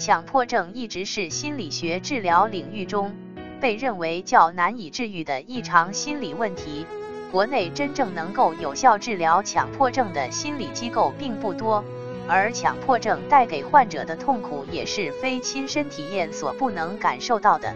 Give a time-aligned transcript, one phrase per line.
[0.00, 3.14] 强迫症一直是心理学治疗领域中
[3.60, 6.86] 被认为较难以治愈的异常心理问题。
[7.30, 11.84] 国内真正能够有效治疗强迫症的心理机构并不多，
[12.26, 17.74] 而强迫症带给患者的痛苦也是非亲身体验所不能感受到的。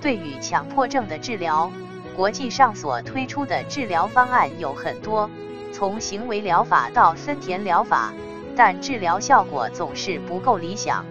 [0.00, 1.68] 对于强迫症的治疗，
[2.14, 5.28] 国际上所推出的治疗方案有很多，
[5.72, 8.14] 从行为疗法到森田疗法，
[8.54, 11.04] 但治疗效果总是不够理想。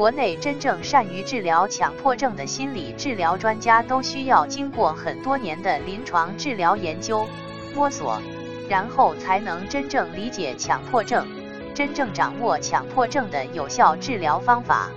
[0.00, 7.28] 国内真正善于治疗强迫症的心理治疗专家，都需要经过很多年的临床治疗研究
[7.74, 8.18] 摸索，
[8.66, 11.26] 然后才能真正理解强迫症，
[11.74, 14.88] 真正掌握强迫症的有效治疗方法。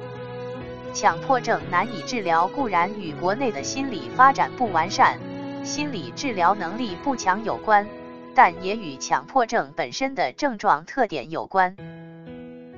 [0.94, 5.20] 强迫症难以治疗，固然与国内的心理发展不完善、
[5.66, 7.86] 心理治疗能力不强有关，
[8.34, 11.76] 但也与强迫症本身的症状特点有关。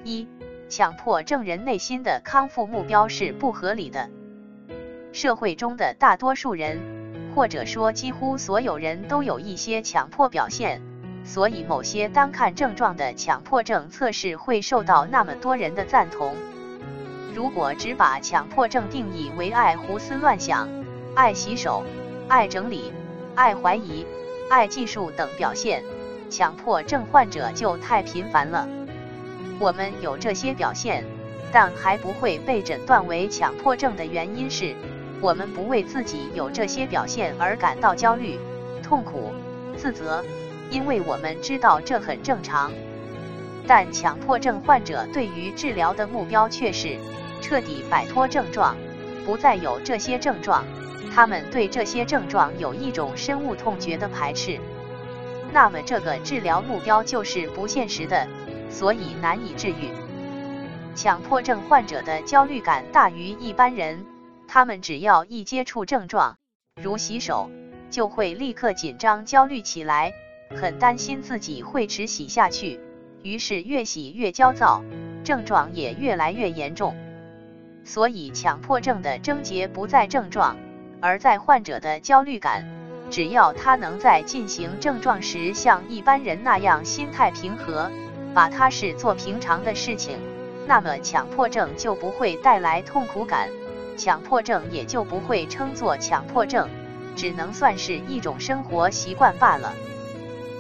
[0.03, 0.27] 一
[0.67, 4.09] 强迫症人内心的康复目标是不合理的。
[5.13, 6.79] 社会中的大多数人，
[7.33, 10.81] 或者说几乎所有人都有一些强迫表现，
[11.23, 16.35] 所以某些单看症状的强迫症测试会受到那么多人的赞同。
[17.33, 20.67] 如果只把强迫症定义为爱胡思乱想、
[21.15, 21.83] 爱洗手、
[22.27, 22.91] 爱整理、
[23.35, 24.05] 爱怀疑、
[24.49, 25.83] 爱计数等表现，
[26.29, 28.67] 强迫症患者就太频繁了。
[29.59, 31.05] 我们有这些表现，
[31.51, 34.75] 但还不会被诊断为强迫症的原因是，
[35.21, 38.37] 我们不为自己有这些表现而感到焦虑、
[38.83, 39.33] 痛苦、
[39.77, 40.23] 自责，
[40.69, 42.71] 因为我们知道这很正常。
[43.65, 46.97] 但强迫症患者对于治疗的目标却是
[47.41, 48.75] 彻底摆脱症状，
[49.25, 50.63] 不再有这些症状。
[51.13, 54.59] 他们对这些症状有一种深恶痛绝的排斥。
[55.53, 58.27] 那么这个治疗目标就是不现实的。
[58.75, 59.89] 所以难以治愈。
[60.95, 64.05] 强迫症患者的焦虑感大于一般人，
[64.49, 66.35] 他们只要一接触症状，
[66.83, 67.49] 如洗手，
[67.89, 70.11] 就会立刻紧张焦虑起来，
[70.59, 72.81] 很担心自己会迟洗下去，
[73.23, 74.83] 于是越洗越焦躁，
[75.23, 76.97] 症状也越来越严重。
[77.85, 80.57] 所以强迫症的症结不在症状，
[80.99, 82.65] 而在患者的焦虑感。
[83.09, 87.89] 只要他能在进行症状时像一般人那样心态平和。
[88.35, 90.19] 把它视作平常的事情，
[90.67, 93.49] 那么强迫症就不会带来痛苦感，
[93.95, 96.67] 强迫症也就不会称作强迫症，
[97.15, 99.73] 只能算是一种生活习惯罢了。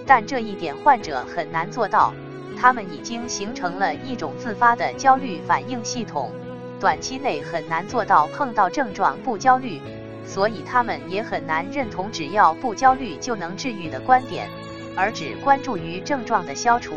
[0.07, 2.13] 但这一点患者很难做到，
[2.57, 6.31] 他们已经形成了一种自发的焦虑反应系统，
[6.79, 9.81] 短期内很难做到碰到症状不焦虑，
[10.25, 14.47] 所以他们也很难认同只要不焦虑就能治愈的观点，
[14.95, 16.95] 而只关注于症状的消除。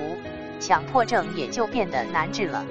[0.61, 2.65] 强迫症也就变得难治了。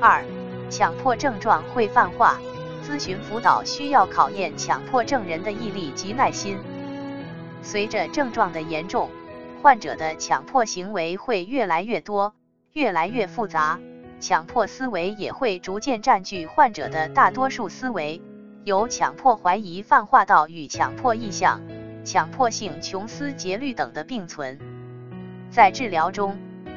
[0.00, 0.24] 二，
[0.70, 2.38] 强迫症状会泛化，
[2.86, 6.58] 咨询辅导需要考验强迫症人的毅力及耐心。
[7.62, 9.08] 随着症状的严重，
[9.62, 12.34] 患者的强迫行为会越来越多，
[12.72, 13.78] 越来越复杂，
[14.20, 18.20] 强迫思维也会逐渐占据患者的大多数思维，
[18.64, 21.62] 由强迫怀疑泛化到与强迫意向、
[22.04, 24.58] 强迫性穷思竭虑等的并存。
[25.50, 26.36] 在治疗中。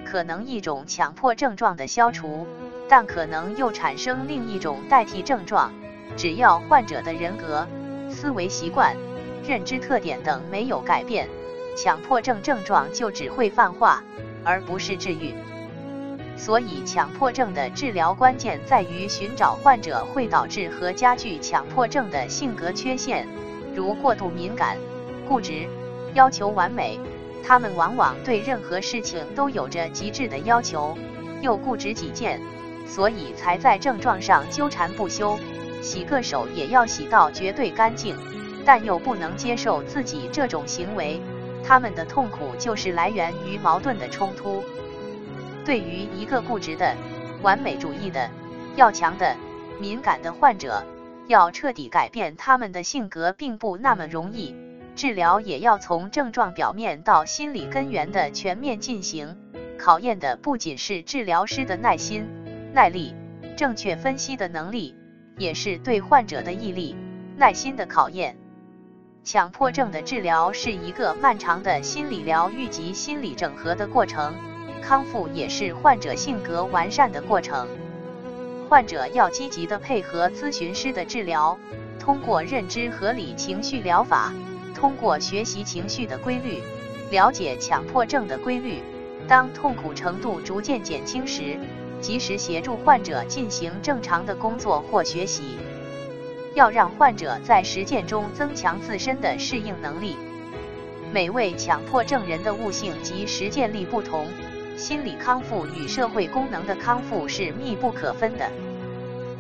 [0.10, 2.48] 可能一种强迫症状的消除，
[2.88, 5.70] 但可能又产生另一种代替症状。
[6.16, 7.68] 只要患者的人格、
[8.10, 8.96] 思维习惯、
[9.46, 11.28] 认知特点等没有改变，
[11.76, 14.02] 强迫症症状就只会泛化，
[14.46, 15.34] 而不是治愈。
[16.38, 23.28] 所以，强迫症的治疗关键在于寻找患者会导致和加剧强迫症的性格缺陷，
[23.76, 24.78] 如过度敏感、
[25.28, 25.68] 固执、
[26.14, 26.98] 要求完美。
[27.48, 30.98] 他们往往对任何事情都有着极致的要求，
[31.42, 32.42] 又固执己见，
[32.86, 35.40] 所以才在症状上纠缠不休。
[35.82, 38.18] 洗个手也要洗到绝对干净，
[38.66, 41.22] 但又不能接受自己这种行为。
[41.64, 44.62] 他们的痛苦就是来源于矛盾的冲突。
[45.64, 46.94] 对于一个固执的、
[47.42, 48.30] 完美主义的、
[48.76, 49.38] 要强的、
[49.80, 50.84] 敏感的患者，
[51.28, 54.54] 要彻底改变他们的性格，并不那么容易。
[54.98, 59.38] 治疗也要从症状表面到心理根源的全面进行，
[59.78, 62.28] 考验的不仅是治疗师的耐心、
[62.74, 63.14] 耐力、
[63.56, 64.96] 正确分析的能力，
[65.38, 66.96] 也是对患者的毅力、
[67.38, 68.36] 耐心的考验。
[69.24, 74.34] 强迫症的治疗是一个漫长的心理疗愈及心理整合的过程，
[74.82, 77.68] 康复也是患者性格完善的过程。
[78.68, 81.56] 患者要积极的配合咨询师的治疗，
[82.00, 84.34] 通过认知合理情绪疗法。
[84.80, 86.62] 通过学习情绪的规律，
[87.10, 88.84] 了解强迫症的规律，
[89.28, 91.58] 当痛苦程度逐渐减轻时，
[92.00, 95.58] 及时协助患者进行正常的工作或学习。
[96.54, 100.16] 要让患者在实践中增强自身的适应能力。
[101.12, 104.28] 每位强迫症人的悟性及实践力不同，
[104.76, 108.48] 心理康复与社会功能的康复是密不可分的。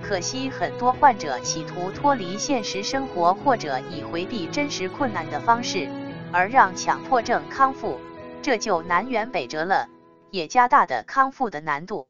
[0.01, 5.89] 可惜很多患者企图脱离现实生活，或者以回避真实困难的方式，
[6.31, 7.99] 而让强迫症康复，
[8.41, 9.87] 这就南辕北辙了，
[10.31, 12.07] 也加大的康复的难度。